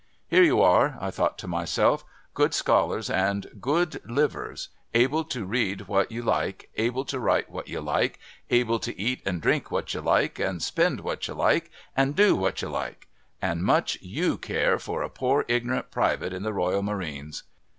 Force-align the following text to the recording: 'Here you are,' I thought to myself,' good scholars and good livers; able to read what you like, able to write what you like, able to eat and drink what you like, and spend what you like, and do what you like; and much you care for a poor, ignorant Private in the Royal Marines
'Here 0.31 0.41
you 0.41 0.59
are,' 0.63 0.97
I 0.99 1.11
thought 1.11 1.37
to 1.37 1.47
myself,' 1.47 2.03
good 2.41 2.55
scholars 2.55 3.07
and 3.07 3.45
good 3.61 4.01
livers; 4.03 4.69
able 4.95 5.23
to 5.25 5.45
read 5.45 5.81
what 5.81 6.11
you 6.11 6.23
like, 6.23 6.71
able 6.75 7.05
to 7.05 7.19
write 7.19 7.51
what 7.51 7.67
you 7.67 7.81
like, 7.81 8.17
able 8.49 8.79
to 8.79 8.99
eat 8.99 9.21
and 9.27 9.39
drink 9.39 9.69
what 9.69 9.93
you 9.93 10.01
like, 10.01 10.39
and 10.39 10.63
spend 10.63 11.01
what 11.01 11.27
you 11.27 11.35
like, 11.35 11.69
and 11.95 12.15
do 12.15 12.35
what 12.35 12.63
you 12.63 12.69
like; 12.69 13.09
and 13.43 13.61
much 13.63 13.99
you 14.01 14.39
care 14.39 14.79
for 14.79 15.03
a 15.03 15.07
poor, 15.09 15.45
ignorant 15.47 15.91
Private 15.91 16.33
in 16.33 16.41
the 16.41 16.51
Royal 16.51 16.81
Marines 16.81 17.43